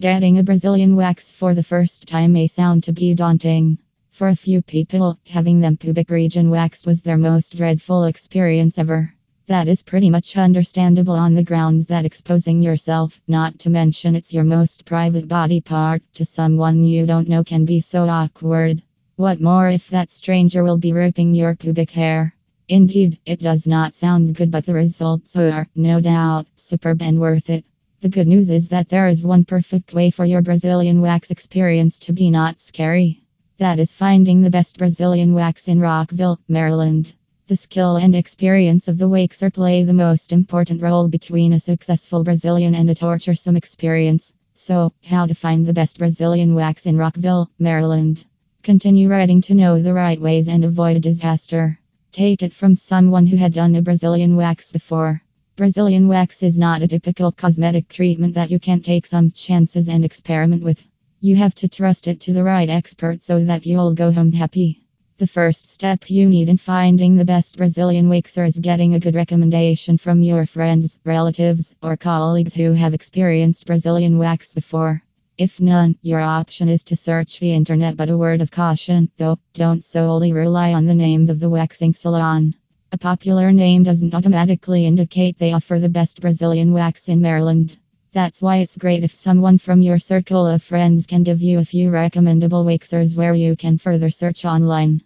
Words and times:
Getting 0.00 0.38
a 0.38 0.44
Brazilian 0.44 0.94
wax 0.94 1.32
for 1.32 1.56
the 1.56 1.62
first 1.64 2.06
time 2.06 2.32
may 2.32 2.46
sound 2.46 2.84
to 2.84 2.92
be 2.92 3.14
daunting. 3.14 3.78
For 4.12 4.28
a 4.28 4.36
few 4.36 4.62
people, 4.62 5.18
having 5.26 5.58
them 5.58 5.76
pubic 5.76 6.08
region 6.08 6.50
waxed 6.50 6.86
was 6.86 7.02
their 7.02 7.18
most 7.18 7.56
dreadful 7.56 8.04
experience 8.04 8.78
ever. 8.78 9.12
That 9.48 9.66
is 9.66 9.82
pretty 9.82 10.08
much 10.08 10.36
understandable 10.36 11.14
on 11.14 11.34
the 11.34 11.42
grounds 11.42 11.88
that 11.88 12.04
exposing 12.04 12.62
yourself, 12.62 13.20
not 13.26 13.58
to 13.58 13.70
mention 13.70 14.14
it's 14.14 14.32
your 14.32 14.44
most 14.44 14.84
private 14.84 15.26
body 15.26 15.60
part, 15.60 16.00
to 16.14 16.24
someone 16.24 16.84
you 16.84 17.04
don't 17.04 17.28
know 17.28 17.42
can 17.42 17.64
be 17.64 17.80
so 17.80 18.08
awkward. 18.08 18.80
What 19.16 19.40
more 19.40 19.68
if 19.68 19.90
that 19.90 20.10
stranger 20.10 20.62
will 20.62 20.78
be 20.78 20.92
ripping 20.92 21.34
your 21.34 21.56
pubic 21.56 21.90
hair? 21.90 22.36
Indeed, 22.68 23.18
it 23.26 23.40
does 23.40 23.66
not 23.66 23.96
sound 23.96 24.36
good, 24.36 24.52
but 24.52 24.64
the 24.64 24.74
results 24.74 25.34
are, 25.34 25.66
no 25.74 26.00
doubt, 26.00 26.46
superb 26.54 27.02
and 27.02 27.18
worth 27.18 27.50
it. 27.50 27.64
The 28.00 28.08
good 28.08 28.28
news 28.28 28.48
is 28.50 28.68
that 28.68 28.88
there 28.88 29.08
is 29.08 29.24
one 29.24 29.44
perfect 29.44 29.92
way 29.92 30.10
for 30.10 30.24
your 30.24 30.40
Brazilian 30.40 31.00
wax 31.00 31.32
experience 31.32 31.98
to 31.98 32.12
be 32.12 32.30
not 32.30 32.60
scary. 32.60 33.24
That 33.56 33.80
is 33.80 33.90
finding 33.90 34.40
the 34.40 34.50
best 34.50 34.78
Brazilian 34.78 35.34
wax 35.34 35.66
in 35.66 35.80
Rockville, 35.80 36.38
Maryland. 36.46 37.12
The 37.48 37.56
skill 37.56 37.96
and 37.96 38.14
experience 38.14 38.86
of 38.86 38.98
the 38.98 39.08
waxer 39.08 39.52
play 39.52 39.82
the 39.82 39.94
most 39.94 40.32
important 40.32 40.80
role 40.80 41.08
between 41.08 41.52
a 41.52 41.58
successful 41.58 42.22
Brazilian 42.22 42.76
and 42.76 42.88
a 42.88 42.94
torturesome 42.94 43.56
experience. 43.56 44.32
So, 44.54 44.92
how 45.04 45.26
to 45.26 45.34
find 45.34 45.66
the 45.66 45.74
best 45.74 45.98
Brazilian 45.98 46.54
wax 46.54 46.86
in 46.86 46.98
Rockville, 46.98 47.50
Maryland? 47.58 48.24
Continue 48.62 49.08
writing 49.08 49.40
to 49.42 49.54
know 49.54 49.82
the 49.82 49.92
right 49.92 50.20
ways 50.20 50.46
and 50.46 50.64
avoid 50.64 50.96
a 50.96 51.00
disaster. 51.00 51.80
Take 52.12 52.44
it 52.44 52.52
from 52.52 52.76
someone 52.76 53.26
who 53.26 53.36
had 53.36 53.54
done 53.54 53.74
a 53.74 53.82
Brazilian 53.82 54.36
wax 54.36 54.70
before. 54.70 55.20
Brazilian 55.58 56.06
wax 56.06 56.44
is 56.44 56.56
not 56.56 56.82
a 56.82 56.86
typical 56.86 57.32
cosmetic 57.32 57.88
treatment 57.88 58.34
that 58.34 58.48
you 58.48 58.60
can 58.60 58.80
take 58.80 59.04
some 59.04 59.32
chances 59.32 59.88
and 59.88 60.04
experiment 60.04 60.62
with. 60.62 60.86
You 61.18 61.34
have 61.34 61.52
to 61.56 61.68
trust 61.68 62.06
it 62.06 62.20
to 62.20 62.32
the 62.32 62.44
right 62.44 62.70
expert 62.70 63.24
so 63.24 63.44
that 63.44 63.66
you'll 63.66 63.92
go 63.92 64.12
home 64.12 64.30
happy. 64.30 64.84
The 65.16 65.26
first 65.26 65.68
step 65.68 66.08
you 66.10 66.28
need 66.28 66.48
in 66.48 66.58
finding 66.58 67.16
the 67.16 67.24
best 67.24 67.56
Brazilian 67.56 68.08
waxer 68.08 68.46
is 68.46 68.56
getting 68.56 68.94
a 68.94 69.00
good 69.00 69.16
recommendation 69.16 69.98
from 69.98 70.22
your 70.22 70.46
friends, 70.46 71.00
relatives, 71.04 71.74
or 71.82 71.96
colleagues 71.96 72.54
who 72.54 72.74
have 72.74 72.94
experienced 72.94 73.66
Brazilian 73.66 74.16
wax 74.16 74.54
before. 74.54 75.02
If 75.38 75.60
none, 75.60 75.96
your 76.02 76.20
option 76.20 76.68
is 76.68 76.84
to 76.84 76.94
search 76.94 77.40
the 77.40 77.52
internet, 77.52 77.96
but 77.96 78.10
a 78.10 78.16
word 78.16 78.42
of 78.42 78.52
caution, 78.52 79.10
though, 79.16 79.40
don't 79.54 79.84
solely 79.84 80.32
rely 80.32 80.72
on 80.72 80.86
the 80.86 80.94
names 80.94 81.30
of 81.30 81.40
the 81.40 81.50
waxing 81.50 81.92
salon. 81.92 82.54
A 82.90 82.96
popular 82.96 83.52
name 83.52 83.82
doesn't 83.82 84.14
automatically 84.14 84.86
indicate 84.86 85.36
they 85.36 85.52
offer 85.52 85.78
the 85.78 85.90
best 85.90 86.22
Brazilian 86.22 86.72
wax 86.72 87.10
in 87.10 87.20
Maryland. 87.20 87.76
That's 88.12 88.40
why 88.40 88.58
it's 88.58 88.78
great 88.78 89.04
if 89.04 89.14
someone 89.14 89.58
from 89.58 89.82
your 89.82 89.98
circle 89.98 90.46
of 90.46 90.62
friends 90.62 91.06
can 91.06 91.22
give 91.22 91.42
you 91.42 91.58
a 91.58 91.64
few 91.66 91.90
recommendable 91.90 92.64
waxers 92.64 93.14
where 93.14 93.34
you 93.34 93.56
can 93.56 93.76
further 93.76 94.08
search 94.08 94.46
online. 94.46 95.02